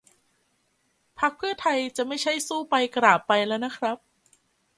[1.19, 3.97] พรรคเพื่อไทยจะไม่ใช่สู้ไปกราบไปแล้วนะครับ